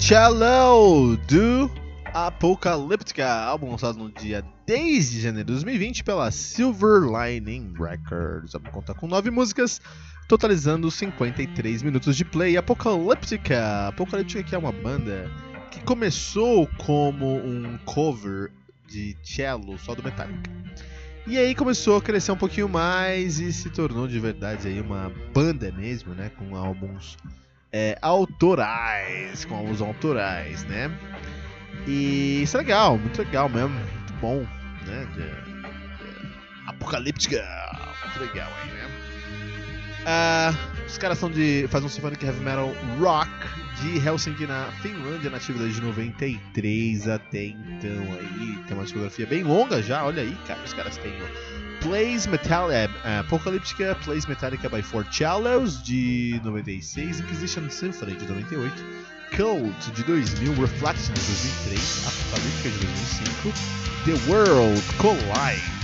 [0.00, 1.70] Shallow do
[2.06, 8.54] Apocalyptica, álbum lançado no dia 10 de janeiro de 2020 pela Silver Lining Records.
[8.54, 9.80] Vamos contar com nove músicas,
[10.26, 12.56] totalizando 53 minutos de play.
[12.56, 15.30] Apocalyptica, Apocalyptica que é uma banda
[15.70, 18.50] que começou como um cover
[18.88, 20.50] de cello só do Metallica.
[21.26, 25.12] E aí começou a crescer um pouquinho mais e se tornou de verdade aí uma
[25.32, 27.16] banda mesmo, né, com álbuns
[27.72, 30.90] é, autorais, com álbuns autorais, né?
[31.86, 34.46] E isso é legal, muito legal mesmo, muito bom,
[34.86, 35.06] né?
[35.14, 35.60] De, de,
[36.66, 37.44] apocalíptica,
[38.04, 38.90] muito legal aí, né?
[40.00, 41.66] Uh, os caras são de.
[41.68, 43.30] fazem um symphonic heavy metal rock
[43.80, 48.58] de Helsinki na Finlândia, nativa desde 93 até então aí.
[48.66, 51.12] Tem uma discografia bem longa já, olha aí, cara, os caras têm
[51.80, 58.84] Plays Metallica, uh, Apocalyptica Plays Metallica by Four Cellos de 96, Inquisition Symphony de 98,
[59.34, 63.52] Cult de 2000, Reflection de 2003, Apocalyptica de 2005,
[64.04, 65.80] The World Collide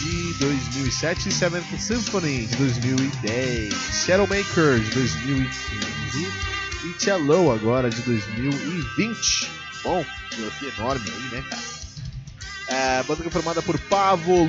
[0.00, 3.74] de 2007, Seventh Symphony de 2010,
[4.06, 6.28] Shadowmaker de 2015
[6.84, 9.50] e Cello agora de 2020.
[9.82, 10.04] Bom,
[10.34, 11.76] biografia enorme aí, né, cara?
[12.68, 14.44] É, banda é formada por Pavo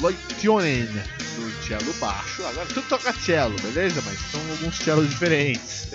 [0.00, 0.88] Loitionen
[1.36, 2.44] no cello baixo.
[2.46, 4.02] Agora tudo toca cello, beleza?
[4.06, 5.88] Mas são alguns cellos diferentes.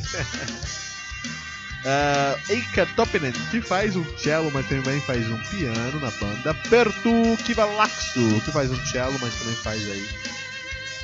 [1.84, 6.54] uh, Eika Topinen, que faz um cello, mas também faz um piano na banda.
[6.70, 10.08] Pertu Kivalaxu, que faz um cello, mas também faz aí.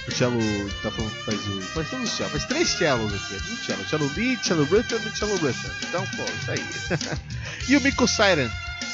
[0.07, 0.39] O cello
[0.83, 1.61] tá falando que faz o.
[1.61, 3.35] Faz todos os cellos, faz três cellos aqui.
[3.51, 5.71] Um cello, cello lead, cello rhythm e cello rhythm.
[5.89, 6.65] Então, pô, isso aí.
[7.69, 8.51] e o Miko Siren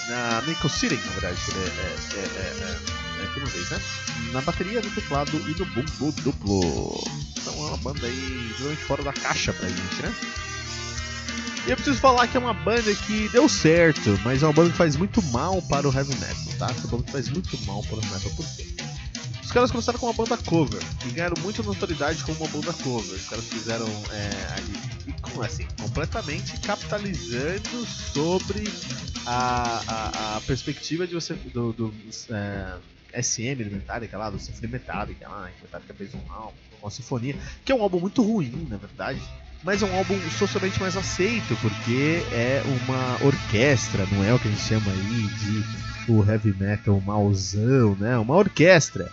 [0.08, 3.01] na Miko Siren, na verdade, é, é, é, é,
[3.32, 3.82] aqui uma vez, né?
[4.34, 7.04] Na bateria, no teclado e no bumbo duplo.
[7.40, 10.14] Então é uma banda aí totalmente fora da caixa pra gente, né?
[11.66, 14.72] E eu preciso falar que é uma banda que deu certo, mas é uma banda
[14.72, 16.68] que faz muito mal para o heavy metal, tá?
[16.68, 18.68] É uma banda faz muito mal para o heavy metal, por quê?
[19.44, 23.18] Os caras começaram com uma banda cover e ganharam muita notoriedade como uma banda cover.
[23.18, 28.64] Os caras fizeram é, ali, assim, completamente capitalizando sobre
[29.26, 31.94] a, a, a perspectiva de você do, do
[32.30, 32.76] é,
[33.14, 37.36] SM do Metallica lá, do Symphony Metallica lá, que Metallica fez um álbum, uma sinfonia,
[37.64, 39.22] que é um álbum muito ruim, na verdade.
[39.64, 44.48] Mas é um álbum socialmente mais aceito, porque é uma orquestra, não é o que
[44.48, 48.18] a gente chama aí de o heavy metal mauzão, né?
[48.18, 49.04] Uma orquestra.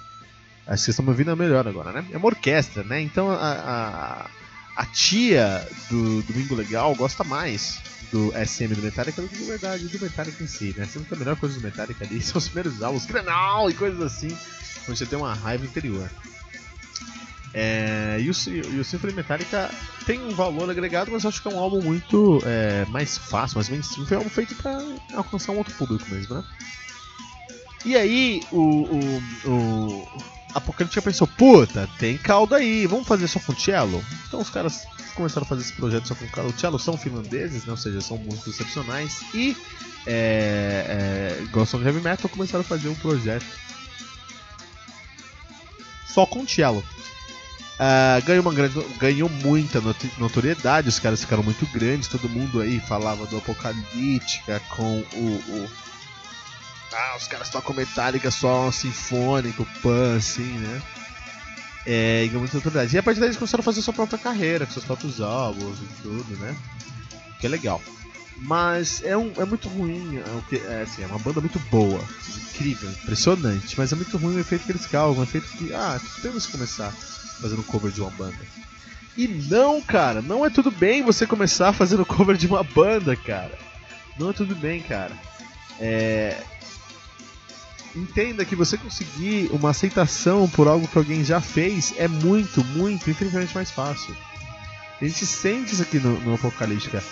[0.66, 2.04] Acho que vocês estão me ouvindo melhor agora, né?
[2.10, 3.00] É uma orquestra, né?
[3.00, 4.30] Então a, a,
[4.78, 7.80] a tia do Domingo Legal gosta mais
[8.12, 10.86] do SM do Metallica do que de verdade do Metallica em si, né?
[10.86, 14.00] Sendo que a melhor coisa do Metallica ali são os primeiros álbuns, Grenal e coisas
[14.00, 14.28] assim,
[14.88, 16.08] onde você tem uma raiva interior.
[17.52, 18.32] É, e, o,
[18.72, 19.68] e o Symphony Metallica
[20.06, 23.68] tem um valor agregado, mas acho que é um álbum muito é, mais fácil, mais
[23.68, 24.06] mainstream.
[24.06, 24.80] Foi um álbum feito para
[25.14, 26.44] alcançar um outro público mesmo, né?
[27.84, 28.84] E aí, o,
[29.44, 30.08] o
[30.58, 34.04] Apocalipse pensou: puta, tem caldo aí, vamos fazer só com cello?
[34.26, 37.72] Então os caras começaram a fazer esse projeto só com o cello são finlandeses, né?
[37.72, 39.56] ou seja, são muito excepcionais e
[40.06, 43.44] é, é, gostam de heavy metal, começaram a fazer um projeto
[46.06, 46.84] só com cello.
[47.78, 49.80] Uh, ganhou, uma grande, ganhou muita
[50.18, 55.70] notoriedade, os caras ficaram muito grandes, todo mundo aí falava do Apocalíptica com o, o
[56.92, 60.82] ah, os caras tocam Metallica só sinfônico, pan, assim, né?
[61.86, 62.94] É, e muita autoridade.
[62.94, 65.78] E a partir daí eles começaram a fazer sua própria carreira, com seus próprios álbuns
[65.78, 66.56] e tudo, né?
[67.40, 67.80] Que é legal.
[68.42, 72.00] Mas é, um, é muito ruim, é, é, assim, é uma banda muito boa,
[72.50, 76.00] incrível, impressionante, mas é muito ruim o efeito que eles causam, o efeito que, ah,
[76.16, 76.92] podemos começar
[77.40, 78.38] fazendo cover de uma banda.
[79.16, 83.58] E não, cara, não é tudo bem você começar fazendo cover de uma banda, cara.
[84.16, 85.12] Não é tudo bem, cara.
[85.80, 86.40] É,
[87.98, 93.10] entenda que você conseguir uma aceitação por algo que alguém já fez é muito, muito,
[93.10, 94.14] infinitamente mais fácil.
[95.00, 97.02] A gente sente isso aqui no, no Apocalíptica.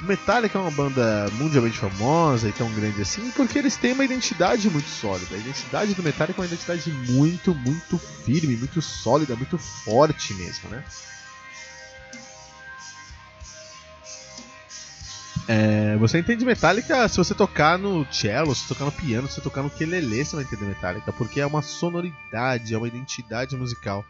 [0.00, 4.04] O Metallica é uma banda mundialmente famosa e tão grande assim porque eles têm uma
[4.04, 5.34] identidade muito sólida.
[5.34, 10.68] A identidade do Metallica é uma identidade muito, muito firme, muito sólida, muito forte mesmo,
[10.68, 10.84] né?
[15.50, 19.62] É, você entende Metallica se você tocar no cello, se tocar no piano, se tocar
[19.62, 24.04] no quelele, você vai entender Metallica, porque é uma sonoridade, é uma identidade musical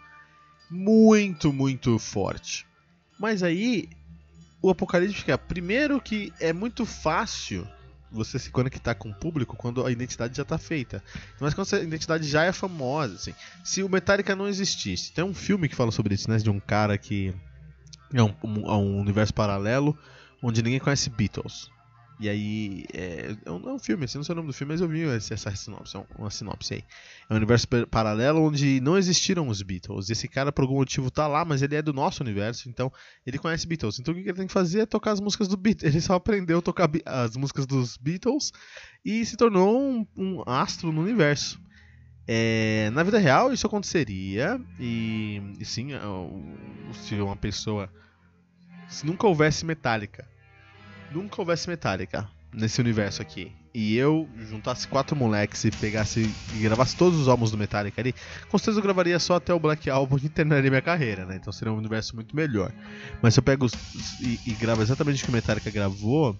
[0.68, 2.66] muito, muito forte.
[3.20, 3.88] Mas aí,
[4.60, 7.64] o Apocalíptica, primeiro que é muito fácil
[8.10, 11.04] você se conectar com o público quando a identidade já está feita.
[11.40, 13.34] Mas quando a identidade já é famosa, assim.
[13.62, 16.38] Se o Metallica não existisse, tem um filme que fala sobre isso, né?
[16.38, 17.32] De um cara que
[18.12, 19.96] é um, um, um universo paralelo
[20.42, 21.70] onde ninguém conhece Beatles.
[22.20, 24.72] E aí, é, é, um, é um filme, assim, não sei o nome do filme,
[24.72, 26.84] mas eu vi essa, essa sinopse, é uma sinopse aí.
[27.30, 30.10] É um universo paralelo onde não existiram os Beatles.
[30.10, 32.92] Esse cara, por algum motivo, tá lá, mas ele é do nosso universo, então
[33.24, 34.00] ele conhece Beatles.
[34.00, 35.92] Então o que ele tem que fazer é tocar as músicas do Beatles.
[35.92, 38.52] Ele só aprendeu a tocar as músicas dos Beatles
[39.04, 41.60] e se tornou um, um astro no universo.
[42.26, 45.92] É, na vida real, isso aconteceria, e, e sim,
[46.92, 47.88] se uma pessoa
[48.88, 50.26] se nunca houvesse Metallica,
[51.12, 56.96] nunca houvesse Metallica nesse universo aqui, e eu juntasse quatro moleques e pegasse e gravasse
[56.96, 58.14] todos os álbuns do Metallica ali,
[58.48, 61.36] com certeza eu gravaria só até o Black Album e terminaria minha carreira, né?
[61.36, 62.72] Então seria um universo muito melhor.
[63.20, 63.66] Mas se eu pego
[64.20, 66.36] e, e gravo exatamente o que o Metallica gravou,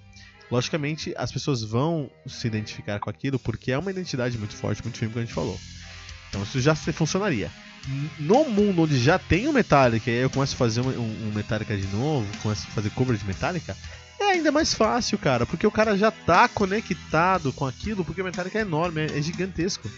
[0.50, 4.98] logicamente as pessoas vão se identificar com aquilo porque é uma identidade muito forte, muito
[4.98, 5.60] firme, como a gente falou.
[6.30, 7.50] Então isso já funcionaria
[8.18, 11.32] no mundo onde já tem o Metallica e aí eu começo a fazer um, um,
[11.34, 13.76] Metallica de novo, começo a fazer cover de Metallica,
[14.20, 18.24] é ainda mais fácil, cara, porque o cara já tá conectado com aquilo, porque o
[18.24, 19.90] Metallica é enorme, é, é gigantesco.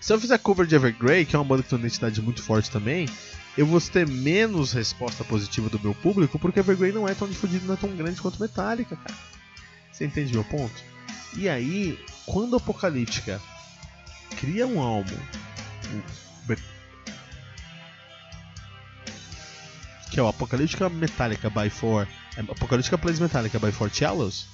[0.00, 2.42] Se eu fizer cover de Evergrey, que é uma banda que tem uma identidade muito
[2.42, 3.08] forte também,
[3.56, 7.66] eu vou ter menos resposta positiva do meu público, porque Evergrey não é tão difundido,
[7.66, 9.14] não é tão grande quanto Metallica, cara.
[9.90, 10.74] Você entende meu ponto?
[11.36, 13.40] E aí, quando a Apocalíptica
[14.36, 15.16] cria um álbum
[20.12, 22.06] que é o Apocalíptica Metallica by Four,
[22.36, 24.46] é, Apocalíptica Plays Metallica by Four Cellos,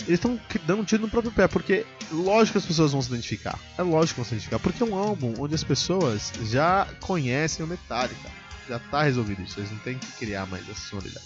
[0.00, 3.08] eles estão dando um tiro no próprio pé, porque lógico que as pessoas vão se
[3.08, 3.56] identificar.
[3.78, 7.64] É lógico que vão se identificar, porque é um álbum onde as pessoas já conhecem
[7.64, 8.28] o Metallica.
[8.68, 11.24] Já está resolvido isso, eles não têm que criar mais essa sonoridade.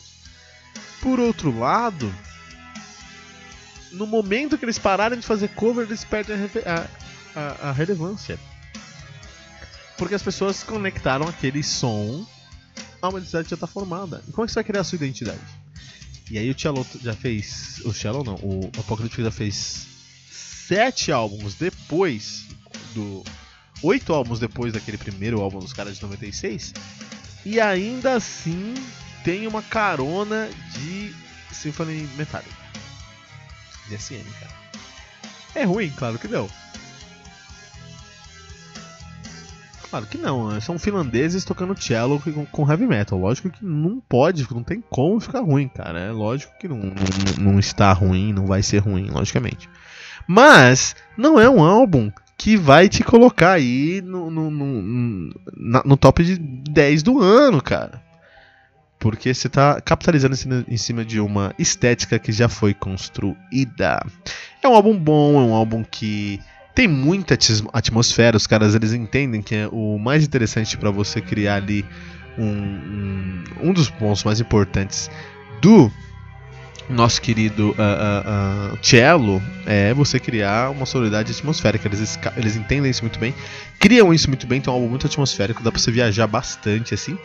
[1.00, 2.14] Por outro lado,
[3.92, 6.86] no momento que eles pararem de fazer cover, eles perdem a,
[7.34, 8.38] a, a relevância.
[9.96, 12.26] Porque as pessoas conectaram aquele som
[13.00, 14.22] a uma identidade já está formada.
[14.28, 15.40] E como é que você vai criar a sua identidade?
[16.30, 17.80] E aí o Cello já fez.
[17.84, 19.86] O Cello não, o Apocalyptic já fez
[20.30, 22.46] sete álbuns depois
[22.94, 23.24] do.
[23.82, 26.74] Oito álbuns depois daquele primeiro álbum dos caras de 96.
[27.44, 28.74] E ainda assim
[29.24, 31.14] tem uma carona de
[31.50, 32.50] Symphony Metallic.
[33.88, 34.54] De SM, cara.
[35.54, 36.48] É ruim, claro que não.
[39.90, 40.60] Claro que não, né?
[40.60, 42.22] são finlandeses tocando cello
[42.52, 43.18] com heavy metal.
[43.18, 45.98] Lógico que não pode, não tem como ficar ruim, cara.
[45.98, 49.68] É lógico que não, não, não está ruim, não vai ser ruim, logicamente.
[50.28, 55.34] Mas não é um álbum que vai te colocar aí no, no, no,
[55.84, 58.00] no top de 10 do ano, cara.
[58.96, 60.36] Porque você está capitalizando
[60.68, 64.06] em cima de uma estética que já foi construída.
[64.62, 66.40] É um álbum bom, é um álbum que
[66.74, 67.36] tem muita
[67.72, 71.84] atmosfera, os caras eles entendem que é o mais interessante para você criar ali
[72.38, 75.10] um, um, um, dos pontos mais importantes
[75.60, 75.90] do
[76.88, 81.86] nosso querido uh, uh, uh, cello é você criar uma sonoridade atmosférica.
[81.86, 83.34] Eles, eles entendem isso muito bem,
[83.78, 87.18] criam isso muito bem, tem um álbum muito atmosférico, dá pra você viajar bastante assim.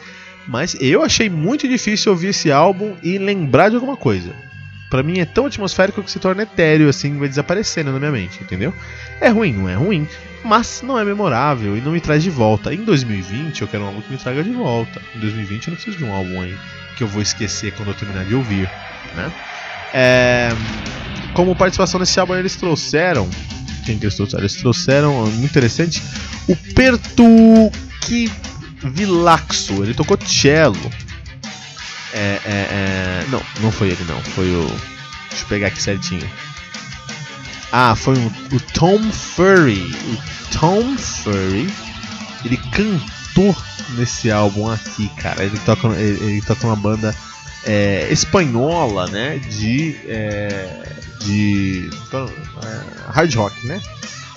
[0.47, 4.35] Mas eu achei muito difícil ouvir esse álbum e lembrar de alguma coisa
[4.95, 8.39] para mim é tão atmosférico que se torna etéreo, assim, vai desaparecendo na minha mente,
[8.41, 8.73] entendeu?
[9.19, 10.07] É ruim, não é ruim,
[10.41, 12.73] mas não é memorável e não me traz de volta.
[12.73, 15.01] Em 2020 eu quero um álbum que me traga de volta.
[15.13, 16.55] Em 2020 eu não preciso de um álbum aí
[16.95, 18.69] que eu vou esquecer quando eu terminar de ouvir,
[19.17, 19.33] né?
[19.93, 20.49] É...
[21.33, 23.29] Como participação nesse álbum eles trouxeram,
[23.85, 24.41] quem que eles trouxeram?
[24.41, 26.01] Eles trouxeram, muito interessante,
[26.47, 28.31] o Pertuki
[28.81, 29.83] Vilaxo.
[29.83, 30.89] Ele tocou cello.
[32.17, 34.21] É, é, é, não, não foi ele não.
[34.21, 34.67] Foi o.
[35.29, 36.27] Deixa eu pegar aqui certinho.
[37.73, 39.93] Ah, foi o, o Tom Furry.
[40.07, 41.69] O Tom Furry.
[42.45, 43.53] Ele cantou
[43.97, 45.43] nesse álbum aqui, cara.
[45.43, 47.13] Ele toca, ele, ele toca uma banda
[47.65, 49.37] é, espanhola, né?
[49.37, 49.97] De.
[50.07, 51.89] É, de.
[52.63, 53.81] É, hard rock, né?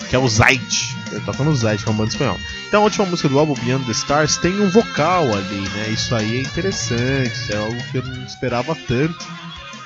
[0.09, 0.95] Que é o Zait.
[1.11, 2.39] Ele toca no Zait, que é uma banda espanhol.
[2.67, 5.89] Então a última música do álbum Beyond the Stars tem um vocal ali, né?
[5.89, 9.27] Isso aí é interessante, é algo que eu não esperava tanto.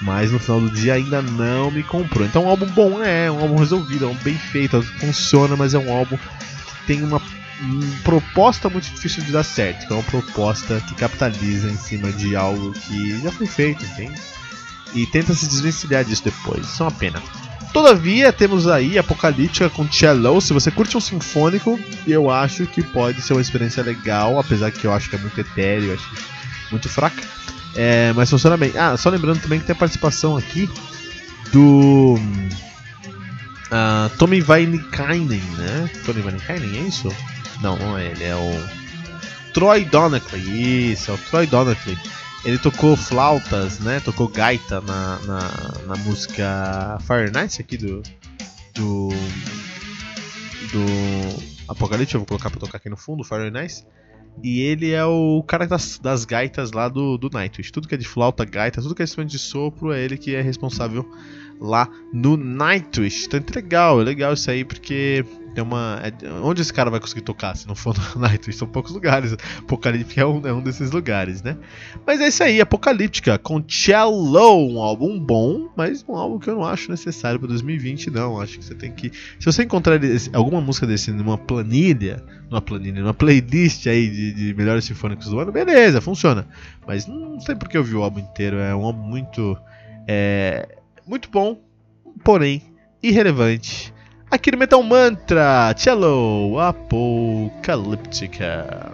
[0.01, 2.25] Mas no final do dia ainda não me comprou.
[2.25, 5.79] Então, um álbum bom é, um álbum resolvido, é um bem feito, funciona, mas é
[5.79, 7.21] um álbum que tem uma
[8.03, 12.35] proposta muito difícil de dar certo, que é uma proposta que capitaliza em cima de
[12.35, 14.19] algo que já foi feito, entende?
[14.93, 16.65] E tenta se desvencilhar disso depois.
[16.65, 17.21] Isso é uma pena.
[17.73, 20.39] Todavia, temos aí Apocalíptica com Cello.
[20.39, 24.85] Se você curte um sinfônico, eu acho que pode ser uma experiência legal, apesar que
[24.85, 26.07] eu acho que é muito etéreo, acho
[26.69, 27.21] muito fraca.
[27.75, 28.71] É, mas funciona bem.
[28.77, 30.69] Ah, só lembrando também que tem a participação aqui
[31.51, 32.15] do
[33.73, 35.89] uh, Tommy Vainikainen, né?
[36.05, 37.09] Tommy Vainikainen, é isso?
[37.59, 38.63] Não, não é ele, é o
[39.51, 40.91] Troy Donacley.
[40.91, 41.97] Isso, é o Troy Donacley.
[42.45, 44.01] Ele tocou flautas, né?
[44.01, 45.50] Tocou gaita na, na,
[45.88, 48.01] na música Fire Night aqui do.
[48.73, 49.09] Do.
[50.71, 51.53] Do.
[51.67, 53.85] Apocalipse, eu vou colocar pra tocar aqui no fundo, Fire Night.
[54.43, 57.71] E ele é o cara das, das gaitas lá do, do Nightwish.
[57.71, 60.35] Tudo que é de flauta, gaita, tudo que é instrumento de sopro, é ele que
[60.35, 61.09] é responsável
[61.62, 63.25] lá no Nightwish.
[63.25, 65.23] Então é legal, é legal isso aí, porque
[65.53, 66.01] tem uma.
[66.03, 68.57] É, onde esse cara vai conseguir tocar se não for no Nightwish?
[68.57, 69.36] São poucos lugares.
[69.60, 71.57] Apocalíptica é um, é um desses lugares, né?
[72.05, 76.55] Mas é isso aí, Apocalíptica com Cello, um álbum bom, mas um álbum que eu
[76.55, 78.39] não acho necessário para 2020, não.
[78.41, 79.12] Acho que você tem que.
[79.39, 80.00] Se você encontrar
[80.33, 85.39] alguma música desse numa planilha, numa planilha, numa playlist aí de, de melhores sinfônicos do
[85.39, 86.48] ano, beleza, funciona.
[86.88, 89.57] Mas não sei porque eu vi o álbum inteiro, é um álbum muito.
[90.07, 91.62] É, muito bom,
[92.24, 92.62] porém
[93.03, 93.92] irrelevante.
[94.33, 98.91] Aqui no Metal Mantra, Cello Apocalíptica.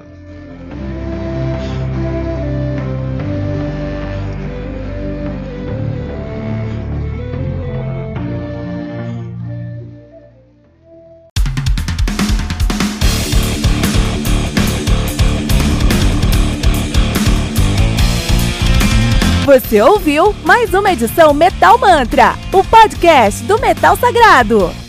[19.46, 24.89] Você ouviu mais uma edição Metal Mantra, o podcast do Metal Sagrado.